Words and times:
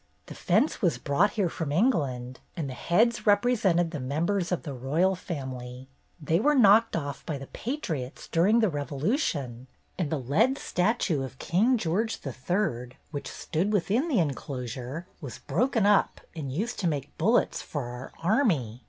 The 0.25 0.33
fence 0.33 0.81
was 0.81 0.97
brought 0.97 1.33
here 1.33 1.47
from 1.47 1.71
England, 1.71 2.39
and 2.57 2.67
the 2.67 2.73
heads 2.73 3.27
represented 3.27 3.91
the 3.91 3.99
members 3.99 4.51
of 4.51 4.63
the 4.63 4.73
royal 4.73 5.15
family. 5.15 5.89
They 6.19 6.39
were 6.39 6.55
knocked 6.55 6.95
off 6.95 7.23
by 7.23 7.37
the 7.37 7.45
patriots 7.45 8.27
during 8.27 8.61
the 8.61 8.69
Revolution, 8.69 9.67
and 9.99 10.09
the 10.09 10.17
lead 10.17 10.57
statue 10.57 11.21
of 11.21 11.37
King 11.37 11.77
George 11.77 12.17
III, 12.25 12.97
which 13.11 13.27
stood 13.29 13.71
within 13.71 14.07
the 14.07 14.17
enclosure, 14.17 15.05
was 15.21 15.37
broken 15.37 15.85
up 15.85 16.19
and 16.35 16.51
used 16.51 16.79
to 16.79 16.87
make 16.87 17.15
bullets 17.19 17.61
for 17.61 17.83
our 17.89 18.11
army. 18.23 18.79